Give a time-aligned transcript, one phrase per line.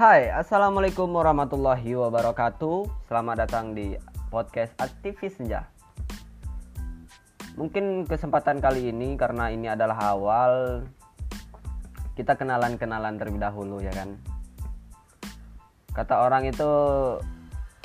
[0.00, 3.04] Hai, Assalamualaikum warahmatullahi wabarakatuh.
[3.04, 4.00] Selamat datang di
[4.32, 5.68] podcast Aktivis Senja.
[7.60, 10.88] Mungkin kesempatan kali ini karena ini adalah awal
[12.16, 14.16] Kita kenalan-kenalan terlebih dahulu ya kan?
[15.92, 16.70] Kata orang itu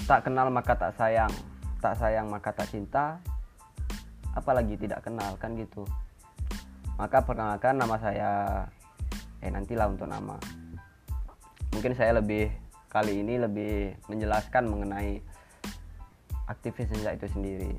[0.07, 1.35] Tak kenal maka tak sayang
[1.83, 3.19] Tak sayang maka tak cinta
[4.39, 5.83] Apalagi tidak kenal kan gitu.
[6.95, 8.31] Maka perkenalkan nama saya
[9.43, 10.39] Eh nantilah untuk nama
[11.75, 12.47] mungkin saya lebih
[12.87, 15.19] kali ini lebih menjelaskan mengenai
[16.47, 17.75] aktivis senja itu sendiri.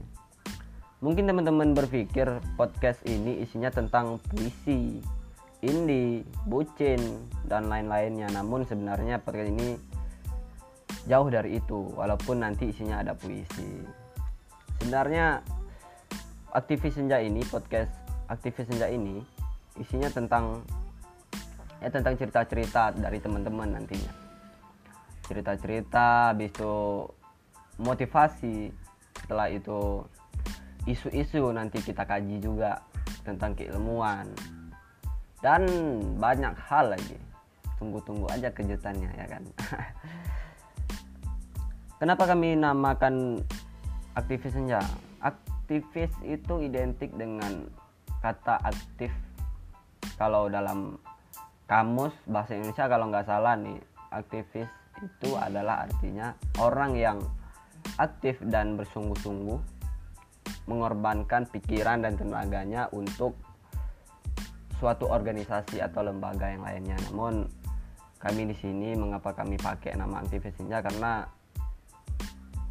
[1.00, 2.28] Mungkin teman-teman berpikir
[2.60, 5.00] podcast ini isinya tentang puisi
[5.64, 7.00] indie bucin
[7.48, 8.28] dan lain-lainnya.
[8.32, 9.80] Namun sebenarnya podcast ini
[11.08, 13.80] jauh dari itu walaupun nanti isinya ada puisi.
[14.80, 15.40] Sebenarnya
[16.52, 17.92] aktivis senja ini podcast
[18.28, 19.20] aktivis senja ini
[19.76, 20.64] isinya tentang
[21.86, 24.10] ya tentang cerita-cerita dari teman-teman nantinya.
[25.22, 27.06] Cerita-cerita habis itu
[27.78, 28.74] motivasi
[29.22, 30.02] setelah itu
[30.90, 32.82] isu-isu nanti kita kaji juga
[33.22, 34.26] tentang keilmuan.
[35.38, 35.62] Dan
[36.18, 37.22] banyak hal lagi.
[37.78, 39.46] Tunggu-tunggu aja kejutannya ya kan?
[42.02, 43.46] Kenapa kami namakan
[44.18, 44.82] aktivis senja?
[45.22, 47.70] Aktivis itu identik dengan
[48.18, 49.14] kata aktif
[50.18, 50.98] kalau dalam
[51.66, 53.78] kamus bahasa Indonesia kalau nggak salah nih
[54.14, 54.70] aktivis
[55.02, 57.18] itu adalah artinya orang yang
[57.98, 59.76] aktif dan bersungguh-sungguh
[60.66, 63.38] mengorbankan pikiran dan tenaganya untuk
[64.76, 66.98] suatu organisasi atau lembaga yang lainnya.
[67.10, 67.46] Namun
[68.18, 71.24] kami di sini mengapa kami pakai nama aktivis ini karena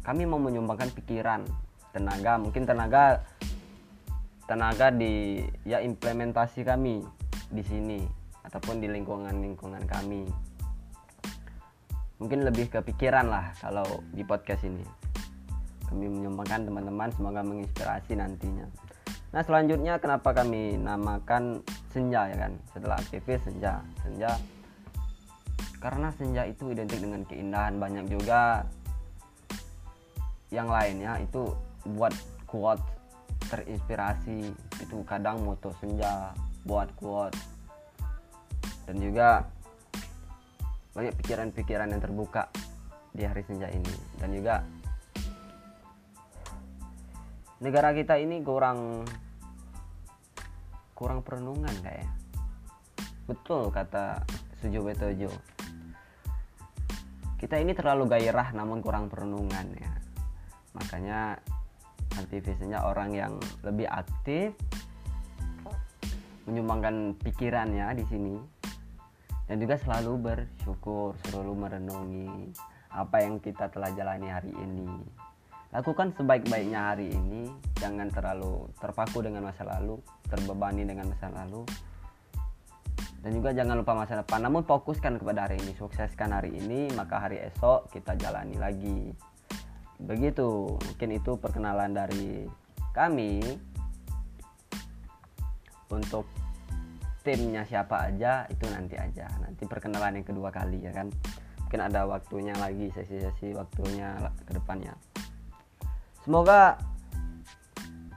[0.04, 1.42] kami mau menyumbangkan pikiran,
[1.90, 3.24] tenaga, mungkin tenaga
[4.46, 7.02] tenaga di ya implementasi kami
[7.50, 7.98] di sini
[8.46, 10.22] ataupun di lingkungan-lingkungan kami.
[12.16, 13.84] Mungkin lebih kepikiran lah kalau
[14.14, 14.86] di podcast ini.
[15.90, 18.66] Kami menyumbangkan teman-teman semoga menginspirasi nantinya.
[19.34, 21.60] Nah selanjutnya kenapa kami namakan
[21.92, 22.52] senja ya kan?
[22.72, 23.84] Setelah aktivis senja.
[24.00, 24.32] Senja
[25.76, 28.64] karena senja itu identik dengan keindahan banyak juga
[30.48, 31.52] yang lainnya itu
[31.84, 32.16] buat
[32.48, 32.82] quote
[33.52, 34.50] terinspirasi.
[34.82, 36.32] Itu kadang moto senja
[36.64, 37.36] buat quote
[38.86, 39.44] dan juga
[40.96, 42.48] banyak pikiran-pikiran yang terbuka
[43.12, 43.94] di hari senja ini.
[44.16, 44.64] Dan juga
[47.60, 49.04] negara kita ini kurang
[50.96, 52.08] kurang perenungan kayak
[53.28, 54.24] betul kata
[54.60, 55.28] Sujo Betojo
[57.36, 59.92] kita ini terlalu gairah namun kurang perenungan ya.
[60.72, 61.36] Makanya
[62.16, 64.56] aktivisnya orang yang lebih aktif
[66.48, 68.34] menyumbangkan pikirannya di sini
[69.46, 72.50] dan juga selalu bersyukur, selalu merenungi
[72.90, 74.90] apa yang kita telah jalani hari ini.
[75.70, 81.66] Lakukan sebaik-baiknya hari ini, jangan terlalu terpaku dengan masa lalu, terbebani dengan masa lalu.
[83.22, 87.18] Dan juga jangan lupa masa depan, namun fokuskan kepada hari ini, sukseskan hari ini, maka
[87.18, 89.10] hari esok kita jalani lagi.
[89.98, 92.46] Begitu, mungkin itu perkenalan dari
[92.94, 93.42] kami
[95.90, 96.24] untuk
[97.26, 99.26] timnya siapa aja itu nanti aja.
[99.42, 101.10] Nanti perkenalan yang kedua kali ya kan?
[101.66, 104.14] Mungkin ada waktunya lagi sesi-sesi waktunya
[104.46, 104.94] ke depannya.
[106.22, 106.78] Semoga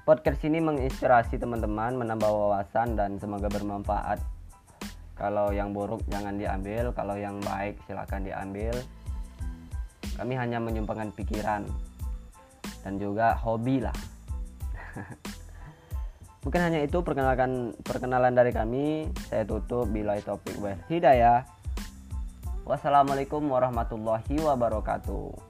[0.05, 4.21] podcast ini menginspirasi teman-teman menambah wawasan dan semoga bermanfaat.
[5.17, 6.93] Kalau yang buruk jangan diambil.
[6.93, 8.77] Kalau yang baik silahkan diambil.
[10.21, 11.65] Kami hanya menyumbangkan pikiran
[12.83, 13.95] dan juga hobi lah
[16.39, 19.11] Mungkin hanya itu perkenalkan perkenalan dari kami.
[19.27, 21.43] Saya tutup bila topik wal hidayah.
[22.63, 25.48] Wassalamualaikum warahmatullahi wabarakatuh.